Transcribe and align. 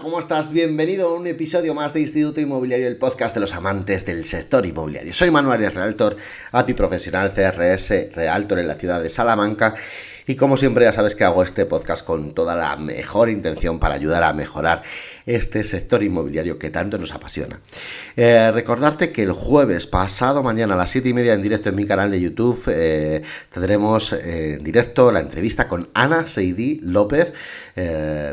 ¿cómo 0.00 0.18
estás? 0.18 0.50
Bienvenido 0.50 1.08
a 1.08 1.14
un 1.14 1.26
episodio 1.26 1.72
más 1.74 1.92
de 1.92 2.00
Instituto 2.00 2.40
Inmobiliario, 2.40 2.88
el 2.88 2.96
podcast 2.96 3.34
de 3.34 3.40
los 3.40 3.54
amantes 3.54 4.04
del 4.04 4.24
sector 4.24 4.66
inmobiliario. 4.66 5.12
Soy 5.12 5.30
Manuel 5.30 5.54
Arias 5.54 5.74
Realtor, 5.74 6.16
API 6.52 6.74
profesional 6.74 7.30
CRS 7.32 8.12
Realtor 8.12 8.58
en 8.58 8.68
la 8.68 8.74
ciudad 8.74 9.00
de 9.00 9.08
Salamanca 9.08 9.74
y 10.26 10.34
como 10.36 10.56
siempre 10.56 10.84
ya 10.84 10.92
sabes 10.92 11.14
que 11.14 11.24
hago 11.24 11.42
este 11.42 11.66
podcast 11.66 12.04
con 12.04 12.34
toda 12.34 12.56
la 12.56 12.76
mejor 12.76 13.28
intención 13.28 13.78
para 13.78 13.94
ayudar 13.94 14.24
a 14.24 14.32
mejorar 14.32 14.82
este 15.26 15.64
sector 15.64 16.02
inmobiliario 16.02 16.58
que 16.58 16.70
tanto 16.70 16.98
nos 16.98 17.14
apasiona. 17.14 17.60
Eh, 18.16 18.50
recordarte 18.52 19.10
que 19.10 19.22
el 19.22 19.32
jueves 19.32 19.86
pasado 19.86 20.42
mañana 20.42 20.74
a 20.74 20.76
las 20.76 20.90
7 20.90 21.08
y 21.08 21.14
media 21.14 21.34
en 21.34 21.42
directo 21.42 21.70
en 21.70 21.76
mi 21.76 21.86
canal 21.86 22.10
de 22.10 22.20
YouTube 22.20 22.62
eh, 22.68 23.22
tendremos 23.52 24.12
eh, 24.12 24.54
en 24.54 24.64
directo 24.64 25.10
la 25.10 25.20
entrevista 25.20 25.66
con 25.68 25.88
Ana 25.94 26.26
Seidi 26.26 26.80
López, 26.82 27.32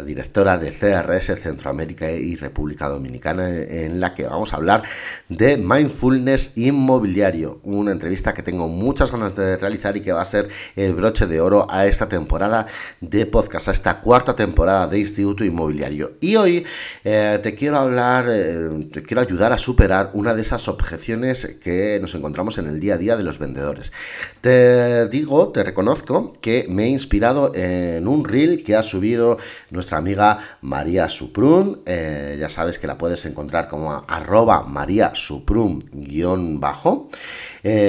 directora 0.05 0.57
de 0.59 0.71
CRS 0.71 1.39
Centroamérica 1.41 2.11
y 2.11 2.35
República 2.35 2.87
Dominicana, 2.87 3.49
en 3.49 3.99
la 3.99 4.13
que 4.13 4.25
vamos 4.25 4.53
a 4.53 4.57
hablar 4.57 4.83
de 5.29 5.57
mindfulness 5.57 6.53
inmobiliario. 6.55 7.59
Una 7.63 7.91
entrevista 7.91 8.33
que 8.33 8.43
tengo 8.43 8.67
muchas 8.67 9.11
ganas 9.11 9.35
de 9.35 9.57
realizar 9.57 9.97
y 9.97 10.01
que 10.01 10.11
va 10.11 10.21
a 10.21 10.25
ser 10.25 10.49
el 10.75 10.93
broche 10.93 11.25
de 11.25 11.41
oro 11.41 11.67
a 11.71 11.87
esta 11.87 12.07
temporada 12.07 12.67
de 12.99 13.25
podcast, 13.25 13.69
a 13.69 13.71
esta 13.71 13.99
cuarta 13.99 14.35
temporada 14.35 14.87
de 14.87 14.99
Instituto 14.99 15.43
Inmobiliario. 15.43 16.13
Y 16.21 16.35
hoy 16.35 16.65
eh, 17.03 17.39
te 17.41 17.55
quiero 17.55 17.77
hablar, 17.77 18.25
eh, 18.29 18.87
te 18.91 19.03
quiero 19.03 19.21
ayudar 19.21 19.53
a 19.53 19.57
superar 19.57 20.11
una 20.13 20.33
de 20.33 20.41
esas 20.41 20.67
objeciones 20.67 21.57
que 21.61 21.99
nos 22.01 22.15
encontramos 22.15 22.57
en 22.57 22.67
el 22.67 22.79
día 22.79 22.95
a 22.95 22.97
día 22.97 23.15
de 23.17 23.23
los 23.23 23.39
vendedores. 23.39 23.93
Te 24.41 25.07
digo, 25.07 25.49
te 25.49 25.63
reconozco 25.63 26.31
que 26.41 26.65
me 26.69 26.85
he 26.85 26.89
inspirado 26.89 27.53
en 27.55 28.07
un 28.07 28.25
reel 28.25 28.63
que 28.63 28.75
ha 28.75 28.83
subido 28.83 29.37
nuestra 29.69 29.97
amiga 29.97 30.39
María 30.61 31.09
Suprun. 31.09 31.81
Eh, 31.85 32.37
ya 32.39 32.49
sabes 32.49 32.79
que 32.79 32.87
la 32.87 32.97
puedes 32.97 33.25
encontrar 33.25 33.67
como 33.67 34.05
arroba 34.07 34.63
María 34.63 35.11
Suprun 35.15 35.79
guion 35.91 36.59
bajo. 36.59 37.09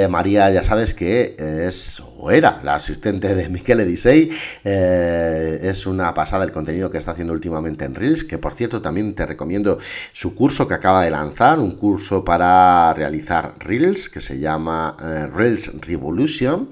María, 0.09 0.51
ya 0.51 0.63
sabes 0.63 0.95
que 0.95 1.37
es 1.39 2.03
o 2.23 2.31
era 2.31 2.61
la 2.63 2.77
asistente 2.77 3.35
de 3.35 3.49
Miquel 3.49 3.81
Edisei. 3.81 4.31
Eh, 4.63 5.59
es 5.65 5.87
una 5.87 6.15
pasada 6.15 6.45
el 6.45 6.53
contenido 6.53 6.89
que 6.89 6.99
está 6.99 7.11
haciendo 7.11 7.33
últimamente 7.33 7.85
en 7.85 7.97
Reels, 7.97 8.23
que 8.23 8.39
por 8.39 8.55
cierto 8.55 8.81
también 8.81 9.15
te 9.15 9.27
recomiendo 9.27 9.79
su 10.13 10.37
curso 10.37 10.69
que 10.69 10.75
acaba 10.75 11.03
de 11.03 11.11
lanzar, 11.11 11.59
un 11.59 11.73
curso 11.73 12.25
para 12.25 12.95
realizar 12.95 13.57
Reels 13.59 14.09
que 14.09 14.21
se 14.21 14.39
llama 14.39 14.97
eh, 15.03 15.27
Reels 15.27 15.73
Revolution. 15.81 16.69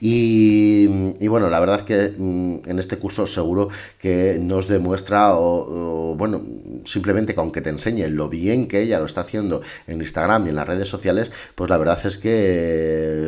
Y, 0.00 0.86
bueno, 1.28 1.50
la 1.50 1.60
verdad 1.60 1.76
es 1.76 1.82
que 1.82 2.14
mm, 2.16 2.70
en 2.70 2.78
este 2.78 2.96
curso 2.96 3.26
seguro 3.26 3.68
que 3.98 4.38
nos 4.40 4.68
demuestra, 4.68 5.34
o, 5.34 6.14
bueno, 6.16 6.40
simplemente 6.86 7.34
con 7.34 7.52
que 7.52 7.60
te 7.60 7.68
enseñe 7.68 8.08
lo 8.08 8.30
bien 8.30 8.68
que 8.68 8.80
ella 8.80 9.00
lo 9.00 9.04
está 9.04 9.20
haciendo 9.20 9.60
en 9.86 10.00
Instagram 10.00 10.46
y 10.46 10.48
en 10.48 10.56
las 10.56 10.66
redes 10.66 10.88
sociales, 10.88 11.30
pues 11.54 11.68
la 11.68 11.76
verdad 11.76 11.98
es 12.06 12.16
que 12.16 12.43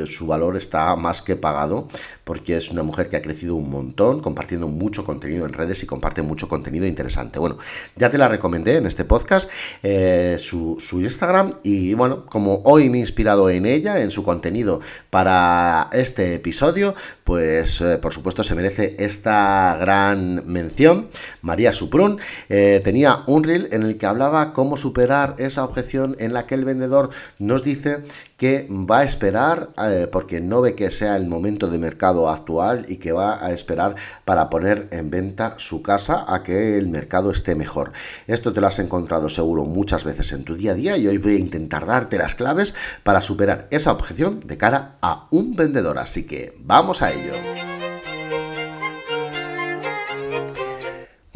su 0.07 0.27
valor 0.27 0.57
está 0.57 0.97
más 0.97 1.23
que 1.23 1.37
pagado 1.37 1.89
porque 2.27 2.57
es 2.57 2.73
una 2.73 2.83
mujer 2.83 3.09
que 3.09 3.17
ha 3.17 3.23
crecido 3.23 3.55
un 3.55 3.71
montón, 3.71 4.19
compartiendo 4.19 4.67
mucho 4.67 5.05
contenido 5.05 5.47
en 5.47 5.53
redes 5.53 5.85
y 5.85 5.87
comparte 5.87 6.23
mucho 6.23 6.49
contenido 6.49 6.85
interesante. 6.85 7.39
Bueno, 7.39 7.57
ya 7.95 8.11
te 8.11 8.19
la 8.19 8.27
recomendé 8.27 8.79
en 8.79 8.87
este 8.87 9.05
podcast, 9.05 9.49
eh, 9.85 10.37
su, 10.41 10.77
Instagram, 10.93 11.55
y 11.63 11.95
bueno, 11.95 12.27
como 12.27 12.63
hoy 12.65 12.91
me 12.91 12.97
he 12.97 13.01
inspirado 13.01 13.49
en 13.49 13.65
ella, 13.65 14.01
en 14.01 14.11
su 14.11 14.25
contenido 14.25 14.81
para 15.09 15.89
este 15.93 16.35
episodio, 16.35 16.97
pues 17.23 17.81
eh, 17.81 17.99
por 17.99 18.13
supuesto 18.13 18.43
se 18.43 18.57
merece 18.57 18.97
esta 18.99 19.77
gran 19.81 20.43
mención. 20.47 21.11
María 21.43 21.73
Suprun 21.73 22.19
eh, 22.49 22.81
tenía 22.83 23.23
un 23.29 23.45
reel 23.45 23.69
en 23.71 23.85
el 23.85 23.99
que 23.99 24.07
hablaba 24.07 24.53
cómo 24.53 24.77
superar 24.77 25.37
esa 25.39 25.63
objeción 25.63 26.17
en 26.19 26.33
la 26.33 26.45
que 26.47 26.57
el 26.57 26.65
vendedor 26.65 27.11
nos 27.39 27.63
dice 27.63 28.03
que 28.37 28.69
va 28.71 29.01
a 29.01 29.05
esperar 29.07 29.71
eh, 29.83 30.09
porque 30.13 30.43
no 30.43 30.61
ve 30.61 30.75
que 30.75 30.91
sea 30.91 31.17
el 31.17 31.27
momento 31.27 31.69
de 31.69 31.79
mercado 31.79 32.29
actual 32.29 32.85
y 32.89 32.97
que 32.97 33.13
va 33.13 33.43
a 33.45 33.53
esperar 33.53 33.95
para 34.25 34.51
poner 34.51 34.89
en 34.91 35.11
venta 35.11 35.55
su 35.57 35.83
casa 35.83 36.27
a 36.29 36.43
que 36.43 36.77
el 36.77 36.89
mercado 36.89 37.31
esté 37.31 37.55
mejor. 37.55 37.93
Esto 38.27 38.53
te 38.53 38.61
lo 38.61 38.67
has 38.67 38.79
encontrado 38.79 39.31
seguro 39.31 39.65
muchas 39.65 40.05
veces 40.05 40.33
en 40.33 40.45
tu 40.45 40.55
día 40.57 40.73
a 40.73 40.75
día 40.75 40.97
y 40.99 41.07
hoy 41.09 41.19
voy 41.19 41.37
a 41.37 41.39
intentar 41.39 41.87
darte 41.87 42.19
las 42.19 42.35
claves 42.35 42.75
para 43.03 43.23
superar 43.23 43.69
esa 43.71 43.93
objeción 43.93 44.41
de 44.45 44.59
cara 44.59 44.99
a 45.01 45.29
un 45.31 45.57
vendedor. 45.57 45.99
Así 45.99 46.27
que 46.27 46.55
vamos 46.63 47.01
a 47.01 47.13
ello. 47.13 47.66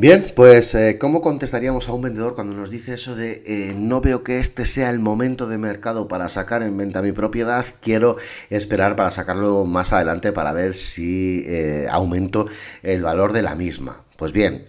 Bien, 0.00 0.32
pues 0.34 0.74
eh, 0.74 0.96
¿cómo 0.98 1.20
contestaríamos 1.20 1.90
a 1.90 1.92
un 1.92 2.00
vendedor 2.00 2.34
cuando 2.34 2.54
nos 2.54 2.70
dice 2.70 2.94
eso 2.94 3.14
de 3.14 3.42
eh, 3.44 3.74
no 3.76 4.00
veo 4.00 4.24
que 4.24 4.40
este 4.40 4.64
sea 4.64 4.88
el 4.88 4.98
momento 4.98 5.46
de 5.46 5.58
mercado 5.58 6.08
para 6.08 6.30
sacar 6.30 6.62
en 6.62 6.74
venta 6.78 7.02
mi 7.02 7.12
propiedad, 7.12 7.66
quiero 7.82 8.16
esperar 8.48 8.96
para 8.96 9.10
sacarlo 9.10 9.66
más 9.66 9.92
adelante 9.92 10.32
para 10.32 10.54
ver 10.54 10.72
si 10.74 11.44
eh, 11.46 11.86
aumento 11.90 12.46
el 12.82 13.02
valor 13.02 13.34
de 13.34 13.42
la 13.42 13.54
misma? 13.54 14.02
Pues 14.16 14.32
bien, 14.32 14.64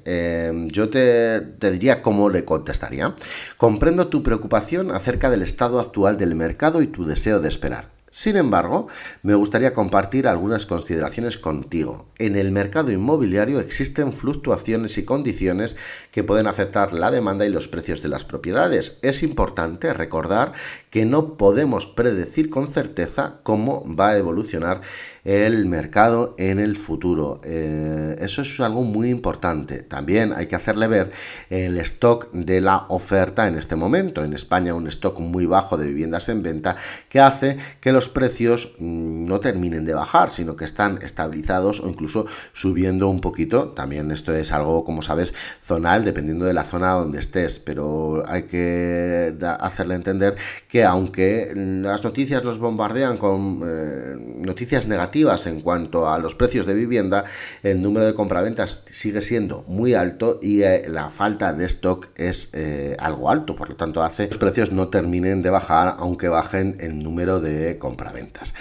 yo 0.67 0.89
te, 0.89 1.39
te, 1.39 1.71
diría 1.71 2.01
cómo 2.01 2.29
le 2.29 2.43
contestaría. 2.43 3.15
Comprendo 3.55 4.07
tu 4.07 4.23
preocupación 4.23 4.91
acerca 4.91 5.29
del 5.29 5.43
estado 5.43 5.79
actual 5.79 6.17
del 6.17 6.35
mercado 6.35 6.81
y 6.81 6.87
tu 6.87 7.05
deseo 7.05 7.39
de 7.39 7.47
esperar. 7.47 8.00
Sin 8.13 8.35
embargo, 8.35 8.87
me 9.23 9.35
gustaría 9.35 9.73
compartir 9.73 10.27
algunas 10.27 10.65
consideraciones 10.65 11.37
contigo. 11.37 12.07
En 12.17 12.35
el 12.35 12.51
mercado 12.51 12.91
inmobiliario 12.91 13.61
existen 13.61 14.11
fluctuaciones 14.11 14.97
y 14.97 15.05
condiciones 15.05 15.77
que 16.11 16.21
pueden 16.21 16.45
afectar 16.45 16.91
la 16.91 17.09
demanda 17.09 17.45
y 17.45 17.49
los 17.49 17.69
precios 17.69 18.01
de 18.01 18.09
las 18.09 18.25
propiedades. 18.25 18.99
Es 19.01 19.23
importante 19.23 19.93
recordar 19.93 20.51
que 20.89 21.05
no 21.05 21.37
podemos 21.37 21.87
predecir 21.87 22.49
con 22.49 22.67
certeza 22.67 23.39
cómo 23.43 23.85
va 23.87 24.09
a 24.09 24.17
evolucionar 24.17 24.81
el 25.23 25.65
mercado 25.67 26.35
en 26.37 26.59
el 26.59 26.75
futuro. 26.75 27.41
Eh, 27.43 28.15
eso 28.19 28.41
es 28.41 28.59
algo 28.59 28.83
muy 28.83 29.09
importante. 29.09 29.83
También 29.83 30.33
hay 30.33 30.47
que 30.47 30.55
hacerle 30.55 30.87
ver 30.87 31.11
el 31.49 31.77
stock 31.77 32.31
de 32.31 32.61
la 32.61 32.85
oferta 32.89 33.47
en 33.47 33.57
este 33.57 33.75
momento. 33.75 34.23
En 34.23 34.33
España 34.33 34.73
un 34.73 34.87
stock 34.87 35.19
muy 35.19 35.45
bajo 35.45 35.77
de 35.77 35.87
viviendas 35.87 36.29
en 36.29 36.41
venta 36.41 36.75
que 37.09 37.19
hace 37.19 37.57
que 37.79 37.91
los 37.91 38.09
precios 38.09 38.73
mm, 38.79 39.25
no 39.25 39.39
terminen 39.39 39.85
de 39.85 39.93
bajar, 39.93 40.31
sino 40.31 40.55
que 40.55 40.65
están 40.65 40.99
estabilizados 41.01 41.79
o 41.79 41.89
incluso 41.89 42.25
subiendo 42.53 43.09
un 43.09 43.21
poquito. 43.21 43.69
También 43.69 44.11
esto 44.11 44.33
es 44.33 44.51
algo, 44.51 44.83
como 44.83 45.01
sabes, 45.01 45.33
zonal, 45.63 46.03
dependiendo 46.03 46.45
de 46.45 46.53
la 46.53 46.63
zona 46.63 46.93
donde 46.93 47.19
estés, 47.19 47.59
pero 47.59 48.23
hay 48.27 48.43
que 48.43 49.35
hacerle 49.59 49.95
entender 49.95 50.35
que 50.67 50.83
aunque 50.83 51.51
las 51.55 52.03
noticias 52.03 52.43
nos 52.43 52.57
bombardean 52.57 53.17
con 53.17 53.61
eh, 53.63 54.15
noticias 54.37 54.87
negativas, 54.87 55.10
en 55.13 55.61
cuanto 55.61 56.09
a 56.09 56.19
los 56.19 56.35
precios 56.35 56.65
de 56.65 56.73
vivienda, 56.73 57.25
el 57.63 57.81
número 57.81 58.05
de 58.05 58.13
compraventas 58.13 58.83
sigue 58.89 59.19
siendo 59.21 59.63
muy 59.67 59.93
alto 59.93 60.39
y 60.41 60.61
eh, 60.63 60.83
la 60.87 61.09
falta 61.09 61.51
de 61.53 61.65
stock 61.65 62.07
es 62.15 62.49
eh, 62.53 62.95
algo 62.97 63.29
alto, 63.29 63.55
por 63.55 63.69
lo 63.69 63.75
tanto 63.75 64.03
hace 64.03 64.29
que 64.29 64.35
los 64.35 64.39
precios 64.39 64.71
no 64.71 64.87
terminen 64.87 65.41
de 65.41 65.49
bajar 65.49 65.95
aunque 65.99 66.29
bajen 66.29 66.77
el 66.79 66.99
número 66.99 67.41
de 67.41 67.77
compraventas. 67.77 68.53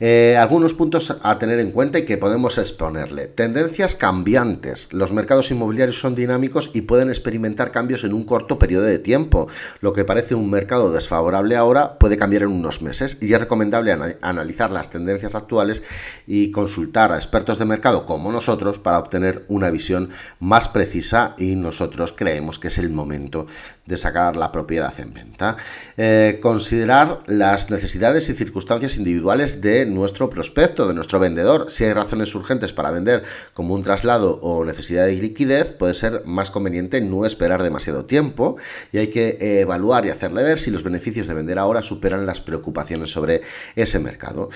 Eh, 0.00 0.36
algunos 0.38 0.74
puntos 0.74 1.16
a 1.22 1.38
tener 1.38 1.60
en 1.60 1.70
cuenta 1.70 1.98
y 1.98 2.04
que 2.04 2.18
podemos 2.18 2.58
exponerle. 2.58 3.26
Tendencias 3.26 3.96
cambiantes. 3.96 4.92
Los 4.92 5.12
mercados 5.12 5.50
inmobiliarios 5.50 5.98
son 5.98 6.14
dinámicos 6.14 6.70
y 6.74 6.82
pueden 6.82 7.08
experimentar 7.08 7.70
cambios 7.70 8.04
en 8.04 8.12
un 8.12 8.24
corto 8.24 8.58
periodo 8.58 8.84
de 8.84 8.98
tiempo. 8.98 9.48
Lo 9.80 9.92
que 9.92 10.04
parece 10.04 10.34
un 10.34 10.50
mercado 10.50 10.92
desfavorable 10.92 11.56
ahora 11.56 11.98
puede 11.98 12.16
cambiar 12.16 12.42
en 12.42 12.50
unos 12.50 12.82
meses 12.82 13.16
y 13.20 13.32
es 13.32 13.40
recomendable 13.40 13.92
analizar 14.20 14.70
las 14.70 14.90
tendencias 14.90 15.34
actuales 15.34 15.82
y 16.26 16.50
consultar 16.50 17.12
a 17.12 17.16
expertos 17.16 17.58
de 17.58 17.64
mercado 17.64 18.06
como 18.06 18.32
nosotros 18.32 18.78
para 18.78 18.98
obtener 18.98 19.44
una 19.48 19.70
visión 19.70 20.10
más 20.40 20.68
precisa 20.68 21.34
y 21.38 21.56
nosotros 21.56 22.14
creemos 22.16 22.58
que 22.58 22.68
es 22.68 22.78
el 22.78 22.90
momento 22.90 23.46
de 23.86 23.96
sacar 23.98 24.36
la 24.36 24.50
propiedad 24.50 24.98
en 24.98 25.12
venta. 25.12 25.56
Eh, 25.96 26.38
considerar 26.42 27.22
las 27.26 27.70
necesidades 27.70 28.28
y 28.28 28.34
circunstancias 28.34 28.96
individuales 28.96 29.60
de 29.60 29.83
nuestro 29.86 30.30
prospecto, 30.30 30.86
de 30.86 30.94
nuestro 30.94 31.18
vendedor. 31.18 31.66
Si 31.70 31.84
hay 31.84 31.92
razones 31.92 32.34
urgentes 32.34 32.72
para 32.72 32.90
vender, 32.90 33.22
como 33.52 33.74
un 33.74 33.82
traslado 33.82 34.38
o 34.42 34.64
necesidad 34.64 35.06
de 35.06 35.14
liquidez, 35.14 35.72
puede 35.72 35.94
ser 35.94 36.22
más 36.24 36.50
conveniente 36.50 37.00
no 37.00 37.24
esperar 37.24 37.62
demasiado 37.62 38.04
tiempo 38.04 38.56
y 38.92 38.98
hay 38.98 39.08
que 39.08 39.36
evaluar 39.60 40.06
y 40.06 40.10
hacerle 40.10 40.42
ver 40.42 40.58
si 40.58 40.70
los 40.70 40.82
beneficios 40.82 41.26
de 41.26 41.34
vender 41.34 41.58
ahora 41.58 41.82
superan 41.82 42.26
las 42.26 42.40
preocupaciones 42.40 43.10
sobre 43.10 43.42
ese 43.76 43.98
mercado. 43.98 44.50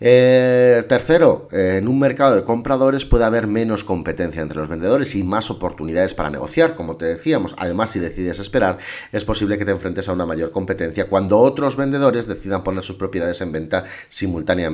Eh, 0.00 0.84
tercero, 0.88 1.48
en 1.52 1.88
un 1.88 1.98
mercado 1.98 2.34
de 2.34 2.44
compradores 2.44 3.04
puede 3.04 3.24
haber 3.24 3.46
menos 3.46 3.84
competencia 3.84 4.42
entre 4.42 4.58
los 4.58 4.68
vendedores 4.68 5.14
y 5.14 5.22
más 5.22 5.50
oportunidades 5.50 6.14
para 6.14 6.30
negociar, 6.30 6.74
como 6.74 6.96
te 6.96 7.04
decíamos. 7.04 7.54
Además, 7.58 7.90
si 7.90 7.98
decides 7.98 8.38
esperar, 8.38 8.78
es 9.12 9.24
posible 9.24 9.58
que 9.58 9.64
te 9.64 9.70
enfrentes 9.70 10.08
a 10.08 10.12
una 10.12 10.26
mayor 10.26 10.50
competencia 10.50 11.08
cuando 11.08 11.38
otros 11.38 11.76
vendedores 11.76 12.26
decidan 12.26 12.64
poner 12.64 12.82
sus 12.82 12.96
propiedades 12.96 13.40
en 13.40 13.52
venta 13.52 13.84
simultáneamente 14.08 14.71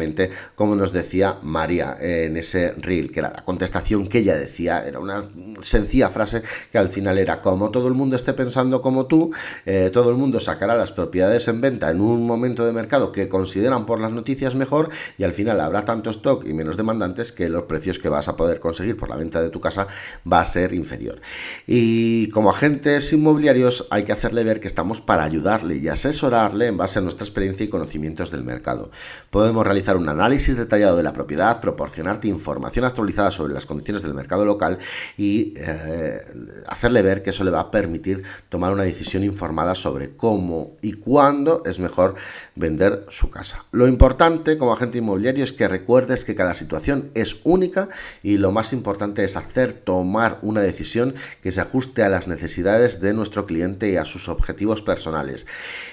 como 0.54 0.76
nos 0.76 0.92
decía 0.92 1.38
María 1.42 1.96
en 2.00 2.36
ese 2.36 2.72
reel, 2.72 3.10
que 3.10 3.20
era 3.20 3.30
la 3.30 3.42
contestación 3.42 4.08
que 4.08 4.18
ella 4.18 4.36
decía, 4.36 4.86
era 4.86 4.98
una 4.98 5.22
sencilla 5.62 6.10
frase 6.10 6.42
que 6.70 6.78
al 6.78 6.88
final 6.88 7.18
era 7.18 7.40
como 7.40 7.70
todo 7.70 7.88
el 7.88 7.94
mundo 7.94 8.16
esté 8.16 8.32
pensando 8.32 8.80
como 8.80 9.06
tú, 9.06 9.32
eh, 9.66 9.90
todo 9.92 10.10
el 10.10 10.16
mundo 10.16 10.40
sacará 10.40 10.76
las 10.76 10.92
propiedades 10.92 11.48
en 11.48 11.60
venta 11.60 11.90
en 11.90 12.00
un 12.00 12.26
momento 12.26 12.64
de 12.64 12.72
mercado 12.72 13.12
que 13.12 13.28
consideran 13.28 13.86
por 13.86 14.00
las 14.00 14.12
noticias 14.12 14.54
mejor 14.54 14.90
y 15.16 15.24
al 15.24 15.32
final 15.32 15.60
habrá 15.60 15.84
tanto 15.84 16.10
stock 16.10 16.44
y 16.46 16.54
menos 16.54 16.76
demandantes 16.76 17.32
que 17.32 17.48
los 17.48 17.64
precios 17.64 17.98
que 17.98 18.08
vas 18.08 18.28
a 18.28 18.36
poder 18.36 18.60
conseguir 18.60 18.96
por 18.96 19.08
la 19.08 19.16
venta 19.16 19.42
de 19.42 19.50
tu 19.50 19.60
casa 19.60 19.88
va 20.30 20.40
a 20.40 20.44
ser 20.44 20.72
inferior. 20.72 21.20
Y 21.66 22.28
como 22.30 22.50
agentes 22.50 23.12
inmobiliarios 23.12 23.86
hay 23.90 24.04
que 24.04 24.12
hacerle 24.12 24.44
ver 24.44 24.60
que 24.60 24.68
estamos 24.68 25.00
para 25.00 25.24
ayudarle 25.24 25.76
y 25.76 25.88
asesorarle 25.88 26.66
en 26.66 26.76
base 26.76 26.98
a 26.98 27.02
nuestra 27.02 27.24
experiencia 27.24 27.64
y 27.64 27.68
conocimientos 27.68 28.30
del 28.30 28.44
mercado. 28.44 28.90
Podemos 29.30 29.64
realizar 29.64 29.87
un 29.96 30.08
análisis 30.08 30.56
detallado 30.56 30.96
de 30.96 31.02
la 31.02 31.12
propiedad, 31.12 31.60
proporcionarte 31.60 32.28
información 32.28 32.84
actualizada 32.84 33.30
sobre 33.30 33.54
las 33.54 33.66
condiciones 33.66 34.02
del 34.02 34.14
mercado 34.14 34.44
local 34.44 34.78
y 35.16 35.54
eh, 35.56 36.20
hacerle 36.66 37.02
ver 37.02 37.22
que 37.22 37.30
eso 37.30 37.44
le 37.44 37.50
va 37.50 37.60
a 37.60 37.70
permitir 37.70 38.22
tomar 38.48 38.72
una 38.72 38.82
decisión 38.82 39.24
informada 39.24 39.74
sobre 39.74 40.16
cómo 40.16 40.76
y 40.82 40.92
cuándo 40.92 41.62
es 41.64 41.78
mejor 41.78 42.14
vender 42.54 43.06
su 43.08 43.30
casa. 43.30 43.64
Lo 43.72 43.86
importante 43.86 44.58
como 44.58 44.72
agente 44.72 44.98
inmobiliario 44.98 45.44
es 45.44 45.52
que 45.52 45.68
recuerdes 45.68 46.24
que 46.24 46.34
cada 46.34 46.54
situación 46.54 47.10
es 47.14 47.40
única 47.44 47.88
y 48.22 48.38
lo 48.38 48.52
más 48.52 48.72
importante 48.72 49.24
es 49.24 49.36
hacer 49.36 49.72
tomar 49.72 50.38
una 50.42 50.60
decisión 50.60 51.14
que 51.42 51.52
se 51.52 51.60
ajuste 51.60 52.02
a 52.02 52.08
las 52.08 52.28
necesidades 52.28 53.00
de 53.00 53.14
nuestro 53.14 53.46
cliente 53.46 53.90
y 53.90 53.96
a 53.96 54.04
sus 54.04 54.28
objetivos 54.28 54.82
personales. 54.82 55.46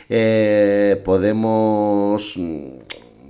Eh, 0.09 1.01
podemos 1.03 2.37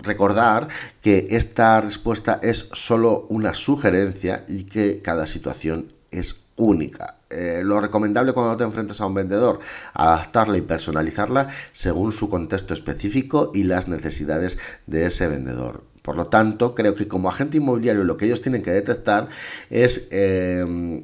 recordar 0.05 0.67
que 1.01 1.27
esta 1.31 1.81
respuesta 1.81 2.39
es 2.41 2.69
solo 2.73 3.25
una 3.29 3.53
sugerencia 3.53 4.45
y 4.47 4.63
que 4.63 5.01
cada 5.01 5.27
situación 5.27 5.87
es 6.11 6.45
única. 6.55 7.17
Eh, 7.29 7.61
lo 7.63 7.81
recomendable 7.81 8.33
cuando 8.33 8.55
te 8.55 8.63
enfrentas 8.63 9.01
a 9.01 9.05
un 9.07 9.13
vendedor, 9.13 9.59
adaptarla 9.93 10.57
y 10.57 10.61
personalizarla 10.61 11.49
según 11.73 12.11
su 12.11 12.29
contexto 12.29 12.73
específico 12.73 13.51
y 13.53 13.63
las 13.63 13.87
necesidades 13.87 14.57
de 14.85 15.07
ese 15.07 15.27
vendedor. 15.27 15.83
Por 16.01 16.15
lo 16.15 16.27
tanto, 16.27 16.75
creo 16.75 16.93
que 16.93 17.07
como 17.07 17.29
agente 17.29 17.57
inmobiliario 17.57 18.03
lo 18.03 18.15
que 18.15 18.25
ellos 18.25 18.41
tienen 18.41 18.61
que 18.61 18.71
detectar 18.71 19.27
es 19.71 20.07
eh, 20.11 21.03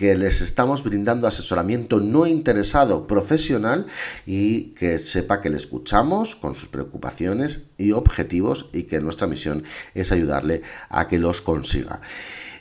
que 0.00 0.16
les 0.16 0.40
estamos 0.40 0.82
brindando 0.82 1.26
asesoramiento 1.26 2.00
no 2.00 2.26
interesado 2.26 3.06
profesional 3.06 3.84
y 4.24 4.72
que 4.72 4.98
sepa 4.98 5.42
que 5.42 5.50
le 5.50 5.58
escuchamos 5.58 6.36
con 6.36 6.54
sus 6.54 6.70
preocupaciones 6.70 7.66
y 7.76 7.92
objetivos 7.92 8.70
y 8.72 8.84
que 8.84 9.02
nuestra 9.02 9.26
misión 9.26 9.62
es 9.94 10.10
ayudarle 10.10 10.62
a 10.88 11.06
que 11.06 11.18
los 11.18 11.42
consiga. 11.42 12.00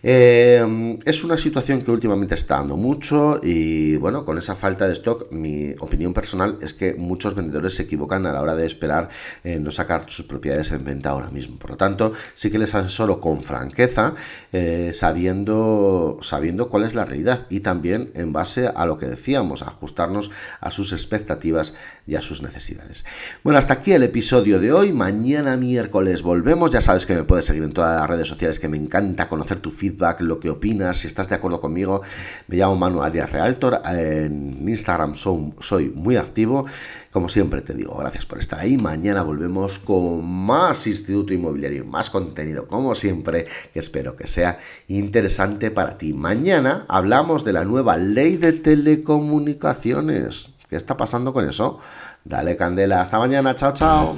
Eh, 0.01 0.97
es 1.06 1.24
una 1.24 1.38
situación 1.38 1.81
que 1.81 1.91
últimamente 1.91 2.36
está 2.36 2.57
dando 2.57 2.77
mucho 2.77 3.39
y 3.44 3.97
bueno, 3.97 4.24
con 4.24 4.38
esa 4.38 4.56
falta 4.56 4.88
de 4.88 4.94
stock, 4.94 5.31
mi 5.31 5.74
opinión 5.80 6.13
personal 6.13 6.57
es 6.62 6.74
que 6.74 6.94
muchos 6.95 7.36
vendedores 7.36 7.75
se 7.75 7.83
equivocan 7.83 8.25
a 8.25 8.31
la 8.31 8.41
hora 8.41 8.56
de 8.56 8.65
esperar 8.65 9.09
eh, 9.44 9.59
no 9.59 9.71
sacar 9.71 10.06
sus 10.07 10.25
propiedades 10.25 10.71
en 10.71 10.83
venta 10.86 11.09
ahora 11.09 11.30
mismo. 11.31 11.57
Por 11.57 11.71
lo 11.71 11.77
tanto, 11.77 12.13
sí 12.33 12.50
que 12.50 12.59
les 12.59 12.74
asesoro 12.75 13.19
con 13.19 13.41
franqueza, 13.41 14.15
eh, 14.53 14.91
sabiendo, 14.94 16.19
sabiendo 16.21 16.69
cuál 16.69 16.86
es 16.86 16.95
la 16.95 17.06
realidad 17.06 17.29
y 17.50 17.60
también 17.60 18.12
en 18.16 18.34
base 18.34 18.68
a 18.68 18.86
lo 18.86 18.98
que 18.98 19.08
decíamos, 19.08 19.62
ajustarnos 19.62 20.31
a 20.60 20.72
sus 20.72 20.92
expectativas 20.94 21.74
y 22.08 22.16
a 22.16 22.22
sus 22.22 22.42
necesidades. 22.42 23.06
Bueno, 23.44 23.60
hasta 23.60 23.74
aquí 23.76 23.92
el 23.92 24.04
episodio 24.04 24.60
de 24.60 24.72
hoy. 24.72 24.92
Mañana 24.92 25.56
miércoles 25.58 26.24
volvemos. 26.24 26.72
Ya 26.72 26.81
sabes 26.81 27.06
que 27.06 27.16
me 27.16 27.24
puedes 27.24 27.46
seguir 27.46 27.64
en 27.64 27.74
todas 27.74 28.00
las 28.00 28.10
redes 28.10 28.28
sociales, 28.28 28.60
que 28.60 28.70
me 28.70 28.78
encanta 28.78 29.30
conocer 29.30 29.60
tu 29.60 29.72
feed 29.72 30.00
lo 30.20 30.40
que 30.40 30.50
opinas, 30.50 30.98
si 30.98 31.08
estás 31.08 31.28
de 31.30 31.36
acuerdo 31.36 31.60
conmigo. 31.60 32.02
Me 32.48 32.58
llamo 32.58 32.76
Manu 32.76 33.02
Arias 33.02 33.32
Realtor, 33.32 33.82
en 33.86 34.68
Instagram 34.68 35.14
soy, 35.16 35.92
muy 35.94 36.16
activo. 36.16 36.66
Como 37.12 37.28
siempre 37.28 37.62
te 37.62 37.74
digo, 37.74 37.98
gracias 37.98 38.25
por 38.25 38.38
estar 38.38 38.60
ahí. 38.60 38.78
Mañana 38.78 39.24
volvemos 39.24 39.80
con 39.80 40.24
más 40.25 40.86
Instituto 40.86 41.34
Inmobiliario, 41.34 41.84
más 41.86 42.10
contenido, 42.10 42.68
como 42.68 42.94
siempre, 42.94 43.48
que 43.74 43.80
espero 43.80 44.16
que 44.16 44.28
sea 44.28 44.60
interesante 44.88 45.72
para 45.72 45.98
ti. 45.98 46.14
Mañana 46.14 46.86
hablamos 47.10 47.44
de 47.44 47.54
la 47.54 47.66
nueva 47.66 47.98
ley 47.98 48.38
de 48.38 48.54
telecomunicaciones. 48.54 50.52
¿Qué 50.70 50.76
está 50.76 50.96
pasando 50.96 51.34
con 51.34 51.50
eso? 51.50 51.80
Dale 52.24 52.56
candela. 52.56 53.02
Hasta 53.02 53.18
mañana. 53.18 53.56
Chao, 53.56 53.74
chao. 53.74 54.16